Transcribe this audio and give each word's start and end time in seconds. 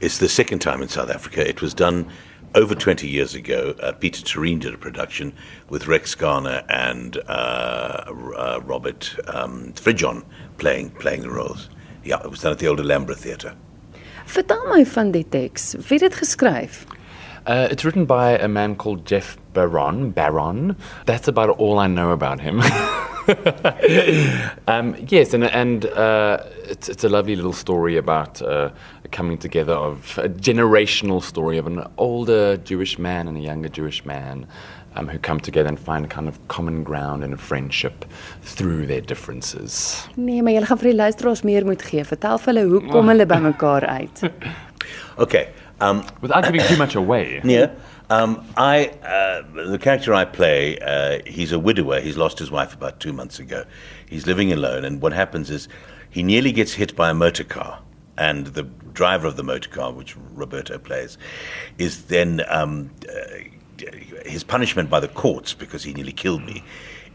It's 0.00 0.18
the 0.18 0.28
second 0.28 0.58
time 0.58 0.82
in 0.82 0.88
South 0.88 1.10
Africa. 1.10 1.46
It 1.48 1.62
was 1.62 1.72
done 1.72 2.06
over 2.54 2.74
20 2.74 3.08
years 3.08 3.34
ago. 3.34 3.74
Uh, 3.80 3.92
Pieter 3.92 4.22
Toerien 4.22 4.60
did 4.60 4.74
a 4.74 4.78
production 4.78 5.32
with 5.68 5.86
Rex 5.86 6.14
Garner 6.14 6.64
and 6.68 7.16
uh, 7.28 8.04
uh, 8.06 8.60
Robert 8.64 9.14
um, 9.28 9.72
Fridjhon 9.72 10.24
playing, 10.58 10.90
playing 10.90 11.22
the 11.22 11.30
roles. 11.30 11.70
Yeah, 12.04 12.20
it 12.22 12.30
was 12.30 12.40
done 12.40 12.52
at 12.52 12.58
the 12.58 12.68
old 12.68 12.80
Alhambra 12.80 13.14
Theatre. 13.14 13.54
Vertel 14.26 14.66
my 14.68 14.84
van 14.84 15.12
die 15.12 15.24
teks. 15.24 15.72
Wie 15.72 15.98
het 15.98 16.10
dit 16.10 16.14
geskryf? 16.14 16.84
Uh, 17.46 17.68
it's 17.70 17.84
written 17.84 18.06
by 18.06 18.36
a 18.42 18.48
man 18.48 18.74
called 18.76 19.06
Jeff 19.06 19.38
Baron. 19.52 20.10
Baron. 20.10 20.76
That's 21.06 21.28
about 21.28 21.50
all 21.58 21.78
I 21.78 21.86
know 21.86 22.10
about 22.10 22.40
him. 22.40 22.60
um, 24.68 24.94
yes, 25.08 25.34
and 25.34 25.44
and 25.44 25.86
uh, 25.86 26.38
it's 26.64 26.88
it's 26.88 27.04
a 27.04 27.08
lovely 27.08 27.36
little 27.36 27.52
story 27.52 27.96
about 27.96 28.40
uh, 28.42 28.70
a 29.04 29.08
coming 29.08 29.38
together 29.38 29.74
of 29.74 30.18
a 30.18 30.28
generational 30.28 31.22
story 31.22 31.58
of 31.58 31.66
an 31.66 31.86
older 31.96 32.56
Jewish 32.58 32.98
man 32.98 33.28
and 33.28 33.36
a 33.36 33.40
younger 33.40 33.68
Jewish 33.68 34.04
man. 34.04 34.46
Um, 34.98 35.08
who 35.08 35.18
come 35.18 35.40
together 35.40 35.68
and 35.68 35.78
find 35.78 36.06
a 36.06 36.08
kind 36.08 36.26
of 36.26 36.38
common 36.48 36.82
ground 36.82 37.22
and 37.22 37.34
a 37.34 37.36
friendship 37.36 38.06
through 38.40 38.86
their 38.86 39.02
differences. 39.02 40.08
Nee, 40.16 40.40
maar 40.40 40.54
jy 40.56 40.62
gaan 40.64 40.78
vir 40.80 40.88
die 40.88 40.96
luisteraars 40.96 41.42
meer 41.44 41.66
moet 41.68 41.84
gee. 41.84 42.00
Vertel 42.00 42.40
vir 42.40 42.54
hulle 42.54 42.64
hoe 42.70 42.80
kom 42.88 43.12
hulle 43.12 43.26
by 43.28 43.36
mekaar 43.44 43.84
uit? 43.84 44.22
Okay. 45.18 45.48
Um, 45.80 46.06
Without 46.20 46.44
giving 46.44 46.60
too 46.62 46.76
much 46.76 46.94
away. 46.94 47.40
Yeah. 47.44 47.70
Um, 48.08 48.46
I 48.56 48.86
uh, 49.02 49.42
the 49.66 49.78
character 49.78 50.14
I 50.14 50.24
play, 50.24 50.78
uh, 50.78 51.18
he's 51.26 51.50
a 51.50 51.58
widower. 51.58 52.00
He's 52.00 52.16
lost 52.16 52.38
his 52.38 52.52
wife 52.52 52.72
about 52.72 53.00
two 53.00 53.12
months 53.12 53.40
ago. 53.40 53.64
He's 54.08 54.28
living 54.28 54.52
alone, 54.52 54.84
and 54.84 55.02
what 55.02 55.12
happens 55.12 55.50
is 55.50 55.68
he 56.08 56.22
nearly 56.22 56.52
gets 56.52 56.74
hit 56.74 56.94
by 56.94 57.10
a 57.10 57.14
motor 57.14 57.42
car, 57.42 57.82
and 58.16 58.46
the 58.46 58.62
driver 58.62 59.26
of 59.26 59.36
the 59.36 59.42
motor 59.42 59.68
car, 59.68 59.92
which 59.92 60.16
Roberto 60.34 60.78
plays, 60.78 61.18
is 61.78 62.04
then 62.04 62.42
um, 62.48 62.90
uh, 63.08 63.90
his 64.24 64.44
punishment 64.44 64.88
by 64.88 65.00
the 65.00 65.08
courts 65.08 65.52
because 65.52 65.82
he 65.82 65.92
nearly 65.92 66.12
killed 66.12 66.44
me, 66.44 66.62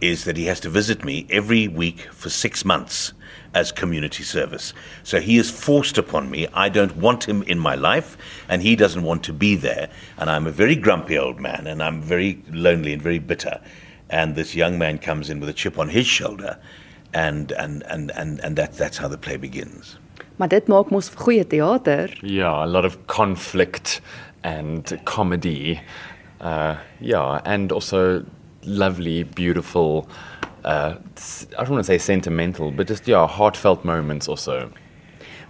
is 0.01 0.25
that 0.25 0.35
he 0.35 0.45
has 0.45 0.59
to 0.61 0.69
visit 0.69 1.05
me 1.05 1.25
every 1.29 1.67
week 1.67 2.09
for 2.11 2.29
six 2.29 2.65
months 2.65 3.13
as 3.53 3.71
community 3.71 4.23
service. 4.23 4.73
So 5.03 5.19
he 5.19 5.37
is 5.37 5.49
forced 5.51 5.97
upon 5.97 6.29
me. 6.29 6.47
I 6.53 6.69
don't 6.69 6.97
want 6.97 7.25
him 7.25 7.43
in 7.43 7.59
my 7.59 7.75
life, 7.75 8.17
and 8.49 8.61
he 8.61 8.75
doesn't 8.75 9.03
want 9.03 9.23
to 9.25 9.33
be 9.33 9.55
there. 9.55 9.89
And 10.17 10.29
I'm 10.29 10.47
a 10.47 10.51
very 10.51 10.75
grumpy 10.75 11.17
old 11.17 11.39
man, 11.39 11.67
and 11.67 11.81
I'm 11.83 12.01
very 12.01 12.41
lonely 12.51 12.93
and 12.93 13.01
very 13.01 13.19
bitter. 13.19 13.61
And 14.09 14.35
this 14.35 14.55
young 14.55 14.77
man 14.77 14.97
comes 14.97 15.29
in 15.29 15.39
with 15.39 15.49
a 15.49 15.53
chip 15.53 15.77
on 15.77 15.89
his 15.89 16.07
shoulder, 16.07 16.57
and 17.13 17.51
and 17.51 17.83
and 17.83 18.11
and, 18.15 18.39
and 18.39 18.55
that, 18.57 18.73
that's 18.73 18.97
how 18.97 19.07
the 19.07 19.17
play 19.17 19.37
begins. 19.37 19.97
Maar 20.37 20.47
dit 20.47 20.67
maak 20.67 20.91
mos 20.91 21.09
goeie 21.09 21.43
teater. 21.43 22.09
Yeah, 22.23 22.65
a 22.65 22.67
lot 22.67 22.85
of 22.85 22.97
conflict 23.07 24.01
and 24.43 24.99
comedy. 25.05 25.79
Uh, 26.39 26.75
yeah, 26.99 27.41
and 27.45 27.71
also 27.71 28.25
lovely, 28.65 29.23
beautiful 29.23 30.07
uh, 30.63 30.95
I 31.57 31.63
don't 31.63 31.71
want 31.71 31.85
to 31.85 31.91
say 31.91 31.97
sentimental, 31.97 32.71
but 32.71 32.87
just 32.87 33.07
yeah, 33.07 33.27
heartfelt 33.27 33.83
moments 33.83 34.27
also. 34.27 34.69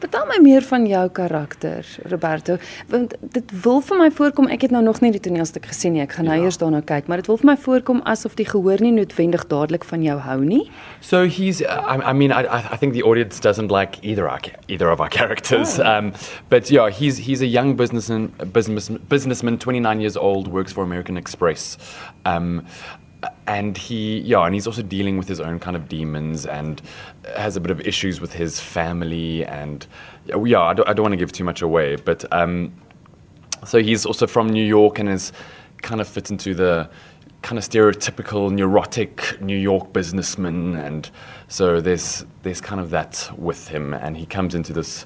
Vertel 0.02 0.26
my 0.26 0.40
meer 0.42 0.64
van 0.66 0.88
jou 0.90 1.04
karakter, 1.14 1.86
Roberto, 2.10 2.56
want 2.90 3.12
dit 3.36 3.52
wil 3.62 3.84
vir 3.86 4.00
my 4.00 4.08
voorkom 4.10 4.48
ek 4.50 4.64
het 4.66 4.72
nou 4.74 4.82
nog 4.82 4.98
nie 5.04 5.12
die 5.14 5.22
toneelstuk 5.22 5.68
gesien 5.70 5.94
nie. 5.94 6.02
Ek 6.02 6.16
gaan 6.18 6.26
nou 6.26 6.40
ja. 6.40 6.48
eers 6.48 6.58
daarna 6.58 6.80
kyk, 6.82 7.06
maar 7.06 7.22
dit 7.22 7.30
wil 7.30 7.38
vir 7.38 7.52
my 7.52 7.56
voorkom 7.62 8.02
asof 8.10 8.34
die 8.40 8.48
gehoor 8.50 8.82
nie 8.82 8.96
noodwendig 8.96 9.46
dadelik 9.52 9.86
van 9.86 10.02
jou 10.02 10.16
hou 10.26 10.40
nie. 10.42 10.64
So 11.06 11.28
he's 11.30 11.62
I, 11.62 12.00
I 12.02 12.16
mean 12.18 12.34
I 12.34 12.42
I 12.50 12.80
think 12.82 12.98
the 12.98 13.06
audience 13.06 13.38
doesn't 13.40 13.70
like 13.70 14.02
either 14.02 14.26
our, 14.26 14.42
either 14.68 14.90
of 14.90 15.06
our 15.06 15.10
characters. 15.20 15.78
Oh. 15.78 15.86
Um 15.86 16.14
but 16.50 16.72
yeah, 16.72 16.90
he's 16.90 17.22
he's 17.28 17.46
a 17.46 17.52
young 17.52 17.76
businessman 17.78 18.32
business 18.52 18.90
businessman 18.90 19.60
29 19.60 20.02
years 20.02 20.18
old, 20.18 20.48
works 20.48 20.74
for 20.74 20.84
American 20.84 21.16
Express. 21.16 21.78
Um 22.26 22.66
and 23.48 23.78
he 23.78 24.20
yeah 24.20 24.46
and 24.46 24.54
he's 24.54 24.68
also 24.68 24.82
dealing 24.82 25.18
with 25.18 25.28
his 25.28 25.40
own 25.40 25.60
kind 25.60 25.76
of 25.76 25.88
demons 25.88 26.46
and 26.46 26.82
has 27.36 27.56
a 27.56 27.60
bit 27.60 27.72
of 27.72 27.80
issues 27.82 28.20
with 28.20 28.34
his 28.34 28.60
family 28.60 29.46
and 29.46 29.88
yeah 30.46 30.62
i 30.62 30.74
don't, 30.74 30.88
I 30.88 30.94
don't 30.94 31.04
want 31.04 31.14
to 31.14 31.18
give 31.18 31.32
too 31.32 31.44
much 31.44 31.62
away 31.62 31.96
but 31.96 32.26
um 32.34 32.74
so 33.66 33.80
he's 33.80 34.06
also 34.06 34.26
from 34.26 34.50
new 34.50 34.66
york 34.66 34.98
and 35.00 35.08
is 35.10 35.32
kind 35.82 36.02
of 36.02 36.08
fits 36.08 36.32
into 36.32 36.54
the 36.54 36.90
kind 37.42 37.58
of 37.58 37.68
stereotypical 37.68 38.52
neurotic 38.52 39.40
new 39.42 39.58
york 39.58 39.92
businessman. 39.94 40.76
And 40.76 41.10
so 41.48 41.82
there's 41.82 42.26
there's 42.44 42.62
kind 42.62 42.80
of 42.80 42.90
that 42.92 43.30
with 43.38 43.68
him. 43.68 43.94
And 43.94 44.16
he 44.18 44.26
comes 44.26 44.56
into 44.56 44.74
this 44.74 45.06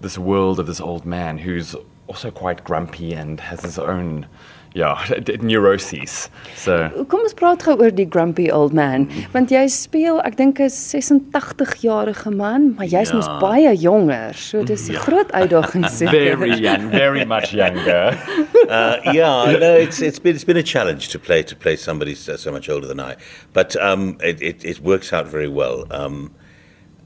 this 0.00 0.18
world 0.18 0.60
of 0.60 0.66
this 0.66 0.80
old 0.80 1.04
man 1.04 1.38
who's 1.38 1.74
also 2.06 2.30
quite 2.30 2.64
grumpy 2.64 3.12
and 3.12 3.40
has 3.40 3.62
his 3.62 3.78
own 3.78 4.26
ja, 4.76 4.98
neuroses. 5.40 6.28
So. 6.54 6.90
Kom 7.08 7.24
ons 7.24 7.34
praat 7.36 7.64
gou 7.64 7.78
oor 7.80 7.92
die 7.94 8.06
grumpy 8.08 8.50
old 8.52 8.76
man, 8.76 9.06
want 9.32 9.52
jy 9.54 9.64
speel, 9.72 10.20
ek 10.28 10.36
dink 10.36 10.60
'n 10.60 10.68
86-jarige 10.68 12.32
man, 12.36 12.74
maar 12.76 12.86
jy's 12.90 13.10
ja. 13.10 13.16
mos 13.16 13.30
baie 13.40 13.72
jonger. 13.72 14.36
So 14.36 14.62
dis 14.62 14.88
'n 14.88 14.98
ja. 14.98 15.00
groot 15.00 15.32
uitdaging 15.32 15.88
seker. 15.98 16.36
Very 16.36 16.60
young, 16.60 16.90
very 16.90 17.24
much 17.24 17.52
younger. 17.56 18.12
uh, 18.68 19.00
yeah, 19.16 19.56
no, 19.56 19.72
it's 19.74 20.00
it's 20.00 20.20
been 20.20 20.34
it's 20.36 20.44
been 20.44 20.60
a 20.60 20.68
challenge 20.74 21.08
to 21.08 21.18
play 21.18 21.42
to 21.42 21.56
play 21.56 21.76
somebody 21.76 22.14
so, 22.14 22.36
so 22.36 22.52
much 22.52 22.68
older 22.68 22.86
than 22.86 23.00
I, 23.00 23.16
but 23.52 23.76
um, 23.80 24.18
it, 24.20 24.42
it 24.42 24.64
it 24.64 24.80
works 24.80 25.12
out 25.12 25.26
very 25.26 25.48
well. 25.48 25.86
Um, 25.90 26.30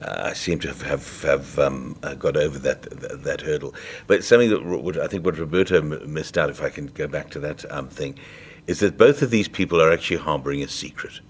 I 0.03 0.33
seem 0.33 0.59
to 0.61 0.69
have 0.69 0.83
have, 0.83 1.23
have 1.23 1.59
um, 1.59 1.97
uh, 2.03 2.15
got 2.15 2.37
over 2.37 2.59
that, 2.61 2.83
that, 2.83 3.23
that 3.23 3.41
hurdle. 3.43 3.75
But 4.07 4.25
something 4.25 4.49
that 4.51 4.65
would, 4.65 4.99
I 4.99 5.07
think 5.07 5.25
what 5.25 5.39
Roberto 5.39 5.83
missed 5.83 6.39
out, 6.39 6.51
if 6.51 6.63
I 6.63 6.71
can 6.71 6.87
go 6.87 7.07
back 7.07 7.31
to 7.31 7.41
that 7.41 7.71
um, 7.71 7.89
thing, 7.89 8.19
is 8.67 8.81
that 8.81 8.97
both 8.97 9.23
of 9.23 9.31
these 9.31 9.49
people 9.49 9.81
are 9.81 9.93
actually 9.93 10.19
harboring 10.19 10.63
a 10.63 10.69
secret, 10.69 11.21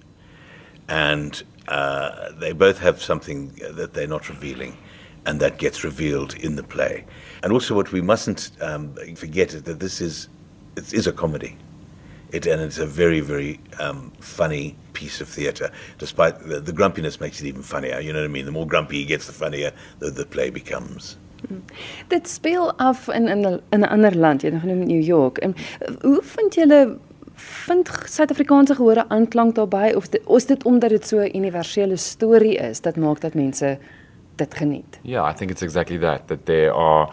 and 0.89 1.43
uh, 1.69 2.33
they 2.33 2.53
both 2.53 2.79
have 2.79 3.03
something 3.03 3.49
that 3.73 3.95
they're 3.95 4.07
not 4.07 4.29
revealing, 4.29 4.77
and 5.27 5.41
that 5.41 5.59
gets 5.59 5.83
revealed 5.85 6.35
in 6.35 6.57
the 6.57 6.63
play. 6.63 7.05
And 7.43 7.53
also, 7.53 7.75
what 7.75 7.91
we 7.93 8.01
mustn't 8.01 8.53
um, 8.61 8.95
forget 9.17 9.55
is 9.55 9.65
that 9.65 9.81
this 9.81 10.01
is 10.01 10.29
it 10.77 10.95
is 10.95 11.07
a 11.07 11.13
comedy. 11.13 11.57
It, 12.33 12.47
and 12.47 12.63
it's 12.63 12.79
a 12.79 12.87
very, 12.87 13.21
very 13.21 13.59
um, 13.81 14.13
funny 14.21 14.77
piece 14.93 15.21
of 15.21 15.29
theatre. 15.29 15.71
Despite 15.99 16.39
the, 16.49 16.61
the, 16.61 16.73
grumpiness 16.73 17.21
makes 17.21 17.41
it 17.41 17.47
even 17.47 17.63
funnier. 17.63 18.01
You 18.01 18.13
know 18.13 18.21
what 18.21 18.31
I 18.31 18.33
mean? 18.33 18.45
The 18.45 18.53
more 18.53 18.67
grumpy 18.67 18.99
he 18.99 19.05
gets, 19.05 19.27
the 19.27 19.33
funnier 19.33 19.73
the, 19.99 20.11
the 20.11 20.27
play 20.27 20.51
becomes. 20.51 21.17
Mm. 21.49 21.63
Dit 22.09 22.29
speel 22.29 22.73
af 22.77 23.09
in 23.09 23.29
in 23.29 23.47
'n 23.47 23.61
in 23.71 23.81
'n 23.81 23.89
ander 23.89 24.17
land, 24.17 24.43
jy 24.43 24.51
genoem 24.51 24.87
New 24.87 25.03
York. 25.03 25.39
En 25.39 25.55
hoe 26.01 26.21
vind 26.23 26.55
julle 26.55 26.99
vind 27.35 27.89
Suid-Afrikaanse 28.05 28.75
gehore 28.75 29.09
aanklank 29.09 29.55
daarbey 29.55 29.95
of 29.95 30.09
dit, 30.09 30.27
is 30.29 30.47
dit 30.47 30.65
omdat 30.65 30.91
dit 30.91 31.07
so 31.07 31.19
'n 31.19 31.37
universele 31.37 31.97
storie 31.97 32.57
is 32.57 32.81
dat 32.81 32.97
maak 32.97 33.21
dat 33.21 33.35
mense 33.35 33.79
dit 34.37 34.55
geniet? 34.55 34.99
Yeah, 35.03 35.31
I 35.31 35.35
think 35.35 35.51
it's 35.51 35.63
exactly 35.63 35.99
that 35.99 36.29
that 36.29 36.45
there 36.45 36.73
are 36.73 37.09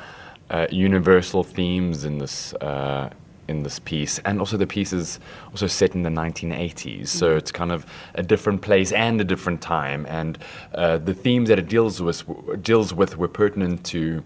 uh, 0.51 0.67
universal 0.69 1.44
themes 1.44 2.03
in 2.03 2.17
this 2.17 2.53
uh 2.61 3.06
in 3.47 3.63
this 3.63 3.80
piece, 3.80 4.19
and 4.19 4.40
also 4.40 4.58
the 4.58 4.68
piece 4.68 4.94
is 4.94 5.19
also 5.52 5.68
set 5.68 5.96
in 5.96 6.03
the 6.03 6.09
1980s, 6.09 6.74
mm-hmm. 6.74 7.06
so 7.06 7.35
it's 7.35 7.52
kind 7.52 7.72
of 7.72 7.85
a 8.16 8.24
different 8.24 8.62
place 8.62 8.91
and 8.91 9.19
a 9.22 9.24
different 9.24 9.62
time, 9.62 10.06
and 10.08 10.38
uh, 10.75 10.97
the 10.97 11.13
themes 11.13 11.50
that 11.50 11.59
it 11.59 11.68
deals 11.68 12.02
with 12.02 12.24
deals 12.63 12.94
with 12.94 13.18
were 13.18 13.28
pertinent 13.28 13.84
to 13.86 14.24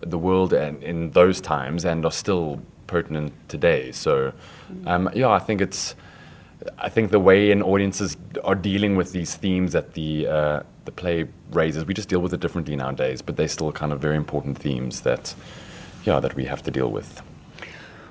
the 0.00 0.18
world 0.18 0.52
and 0.52 0.82
in 0.82 1.10
those 1.10 1.40
times 1.40 1.84
and 1.84 2.06
are 2.06 2.12
still 2.12 2.58
pertinent 2.86 3.32
today. 3.48 3.92
So, 3.92 4.32
mm-hmm. 4.72 4.88
um, 4.88 5.10
yeah, 5.14 5.28
I 5.28 5.38
think 5.38 5.60
it's. 5.60 5.94
I 6.76 6.90
think 6.90 7.10
the 7.10 7.18
way 7.18 7.52
in 7.52 7.62
audiences 7.62 8.18
are 8.44 8.54
dealing 8.54 8.94
with 8.94 9.12
these 9.12 9.34
themes 9.34 9.72
that 9.72 9.94
the 9.94 10.26
uh, 10.26 10.62
the 10.84 10.92
play 10.92 11.26
raises, 11.52 11.84
we 11.84 11.94
just 11.94 12.08
deal 12.08 12.20
with 12.20 12.34
it 12.34 12.40
differently 12.40 12.76
nowadays, 12.76 13.22
but 13.22 13.36
they're 13.36 13.48
still 13.48 13.72
kind 13.72 13.92
of 13.92 14.00
very 14.00 14.16
important 14.16 14.58
themes 14.58 15.02
that, 15.02 15.34
yeah, 16.04 16.20
that 16.20 16.34
we 16.34 16.44
have 16.44 16.62
to 16.62 16.70
deal 16.70 16.90
with. 16.90 17.22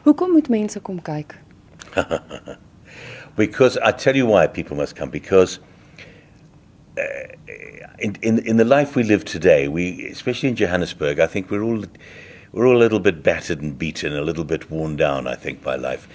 Hoekom 0.04 0.32
moet 0.32 0.50
mense 0.50 0.80
kom 0.80 1.02
kyk? 1.02 1.36
because 3.36 3.78
I 3.78 3.92
tell 3.92 4.16
you 4.16 4.26
why 4.26 4.48
people 4.48 4.78
must 4.78 4.96
come 4.96 5.10
because 5.10 5.60
uh, 6.98 7.04
in, 8.00 8.16
in 8.22 8.40
in 8.40 8.58
the 8.58 8.66
life 8.66 8.96
we 8.96 9.04
live 9.04 9.26
today, 9.26 9.68
we 9.68 10.08
especially 10.08 10.50
in 10.50 10.56
Johannesburg, 10.56 11.20
I 11.20 11.28
think 11.28 11.52
we're 11.52 11.64
all 11.64 11.84
we're 12.52 12.68
all 12.68 12.78
a 12.78 12.84
little 12.84 13.00
bit 13.00 13.24
battered 13.24 13.62
and 13.62 13.78
beaten, 13.78 14.14
a 14.14 14.22
little 14.22 14.44
bit 14.44 14.72
worn 14.72 14.96
down, 14.96 15.28
I 15.28 15.36
think, 15.36 15.62
by 15.64 15.76
life. 15.76 16.08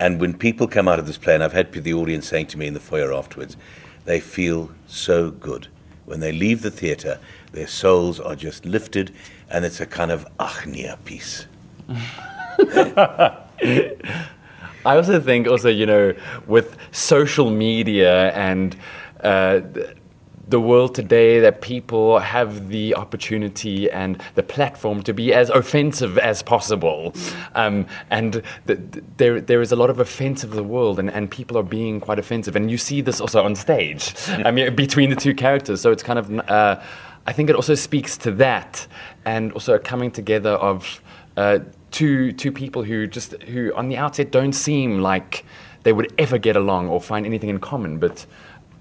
And 0.00 0.20
when 0.20 0.34
people 0.36 0.66
come 0.66 0.88
out 0.88 0.98
of 0.98 1.06
this 1.06 1.18
play, 1.18 1.34
and 1.34 1.44
I've 1.44 1.52
had 1.52 1.72
the 1.72 1.94
audience 1.94 2.26
saying 2.26 2.46
to 2.48 2.58
me 2.58 2.66
in 2.66 2.74
the 2.74 2.80
foyer 2.80 3.12
afterwards, 3.12 3.56
they 4.04 4.20
feel 4.20 4.70
so 4.86 5.30
good. 5.30 5.68
When 6.06 6.20
they 6.20 6.32
leave 6.32 6.62
the 6.62 6.70
theatre, 6.70 7.18
their 7.52 7.68
souls 7.68 8.18
are 8.18 8.34
just 8.34 8.64
lifted, 8.64 9.14
and 9.50 9.64
it's 9.64 9.80
a 9.80 9.86
kind 9.86 10.10
of 10.10 10.26
achnia 10.40 10.98
piece. 11.04 11.46
I 14.84 14.96
also 14.96 15.20
think 15.20 15.46
also 15.46 15.68
you 15.68 15.86
know 15.86 16.14
with 16.46 16.76
social 16.90 17.50
media 17.50 18.32
and 18.32 18.76
uh, 19.22 19.60
the 20.52 20.60
world 20.60 20.94
today 20.94 21.40
that 21.40 21.62
people 21.62 22.18
have 22.18 22.68
the 22.68 22.94
opportunity 22.94 23.90
and 23.90 24.22
the 24.34 24.42
platform 24.42 25.02
to 25.02 25.14
be 25.14 25.32
as 25.32 25.48
offensive 25.50 26.18
as 26.18 26.42
possible. 26.42 27.14
Um, 27.54 27.86
and 28.10 28.42
th- 28.66 28.78
th- 28.92 29.04
there, 29.16 29.40
there 29.40 29.62
is 29.62 29.72
a 29.72 29.76
lot 29.76 29.88
of 29.88 29.98
offensive 29.98 30.50
in 30.50 30.56
the 30.56 30.62
world, 30.64 30.98
and, 30.98 31.10
and 31.10 31.30
people 31.30 31.56
are 31.56 31.62
being 31.62 32.00
quite 32.00 32.18
offensive. 32.18 32.54
And 32.54 32.70
you 32.70 32.76
see 32.76 33.00
this 33.00 33.18
also 33.20 33.42
on 33.42 33.54
stage, 33.56 34.14
I 34.28 34.50
mean, 34.50 34.74
between 34.74 35.08
the 35.08 35.16
two 35.16 35.34
characters. 35.34 35.80
So 35.80 35.90
it's 35.90 36.02
kind 36.02 36.18
of, 36.18 36.30
uh, 36.50 36.82
I 37.26 37.32
think 37.32 37.48
it 37.48 37.56
also 37.56 37.74
speaks 37.74 38.18
to 38.18 38.30
that, 38.32 38.86
and 39.24 39.52
also 39.52 39.74
a 39.74 39.78
coming 39.78 40.10
together 40.10 40.50
of 40.50 41.00
uh, 41.36 41.58
two, 41.90 42.32
two 42.32 42.52
people 42.52 42.82
who 42.82 43.06
just, 43.06 43.32
who 43.42 43.72
on 43.74 43.88
the 43.88 43.96
outset 43.96 44.30
don't 44.30 44.52
seem 44.52 45.00
like 45.00 45.44
they 45.82 45.92
would 45.92 46.12
ever 46.18 46.38
get 46.38 46.56
along 46.56 46.88
or 46.88 47.00
find 47.00 47.26
anything 47.26 47.48
in 47.48 47.58
common, 47.58 47.98
but 47.98 48.26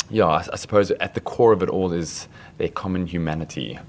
yeah, 0.10 0.28
I, 0.28 0.46
I 0.54 0.56
suppose 0.56 0.92
at 0.92 1.14
the 1.14 1.22
core 1.22 1.54
of 1.54 1.64
it 1.64 1.70
all 1.70 1.92
is 1.92 2.28
their 2.58 2.70
common 2.70 3.08
humanity. 3.08 3.80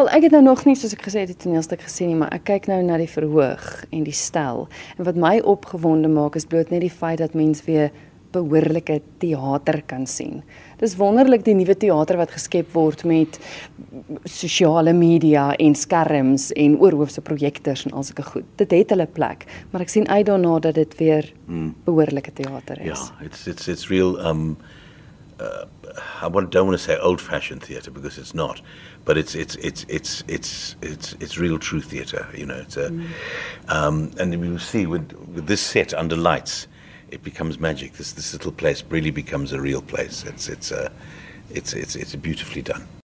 Wel, 0.00 0.08
ek 0.08 0.22
het 0.22 0.32
nou 0.32 0.42
nog 0.44 0.62
nie 0.64 0.76
soos 0.78 0.94
ek 0.96 1.02
gesê 1.04 1.24
het 1.24 1.32
die 1.32 1.36
toneelstuk 1.42 1.82
gesien 1.84 2.08
nie, 2.08 2.18
maar 2.22 2.30
ek 2.32 2.46
kyk 2.48 2.70
nou 2.70 2.78
na 2.86 2.96
die 3.00 3.08
verhoog 3.10 3.66
en 3.92 4.06
die 4.06 4.16
stel. 4.16 4.62
En 4.96 5.04
wat 5.08 5.18
my 5.20 5.34
opgewonde 5.44 6.08
maak 6.08 6.38
is 6.40 6.48
bloot 6.48 6.70
net 6.72 6.80
die 6.86 6.92
feit 6.92 7.18
dat 7.20 7.36
mens 7.36 7.60
weer 7.66 7.90
behoorlike 8.32 9.00
teater 9.22 9.82
kan 9.86 10.06
sien. 10.06 10.42
Dis 10.80 10.96
wonderlik 10.96 11.44
die 11.44 11.54
nuwe 11.54 11.76
teater 11.76 12.16
wat 12.20 12.32
geskep 12.34 12.72
word 12.72 13.04
met 13.04 13.38
sosiale 14.24 14.94
media 14.96 15.50
en 15.58 15.74
skerms 15.76 16.50
en 16.56 16.78
oorhoofse 16.80 17.20
projektors 17.20 17.84
en 17.86 17.96
al 17.96 18.06
sulke 18.06 18.24
goed. 18.30 18.46
Dit 18.56 18.72
het 18.76 18.94
hulle 18.94 19.06
plek, 19.06 19.46
maar 19.70 19.84
ek 19.84 19.92
sien 19.92 20.08
uit 20.08 20.26
daarna 20.26 20.58
dat 20.60 20.78
dit 20.80 20.96
weer 21.00 21.32
behoorlike 21.84 22.32
teater 22.32 22.80
is. 22.80 23.10
Yeah, 23.10 23.26
it's 23.26 23.46
it's 23.46 23.68
it's 23.68 23.88
real. 23.90 24.16
Um, 24.24 24.56
uh, 25.40 25.64
I 26.22 26.28
want, 26.28 26.50
don't 26.50 26.66
want 26.66 26.78
to 26.78 26.84
say 26.84 26.96
old-fashioned 26.98 27.62
theatre 27.62 27.90
because 27.90 28.18
it's 28.18 28.34
not, 28.34 28.60
but 29.04 29.16
it's 29.16 29.34
it's 29.34 29.56
it's 29.56 29.84
it's 29.88 30.22
it's 30.28 30.76
it's 30.80 31.16
it's 31.18 31.38
real 31.38 31.58
true 31.58 31.80
theatre. 31.80 32.26
You 32.34 32.46
know, 32.46 32.56
it's 32.56 32.76
a, 32.76 32.92
um, 33.68 34.12
and 34.18 34.38
we 34.40 34.58
see 34.58 34.86
with 34.86 35.12
with 35.34 35.46
this 35.46 35.60
set 35.60 35.94
under 35.94 36.16
lights, 36.16 36.68
it 37.10 37.22
becomes 37.22 37.58
magic. 37.58 37.94
This 37.94 38.12
this 38.12 38.32
little 38.32 38.52
place 38.52 38.82
really 38.88 39.10
becomes 39.10 39.52
a 39.52 39.60
real 39.60 39.82
place. 39.82 40.24
It's 40.24 40.48
it's 40.48 40.70
a, 40.70 40.90
it's 41.50 41.72
it's 41.72 41.96
it's 41.96 42.14
beautifully 42.16 42.62
done. 42.62 42.86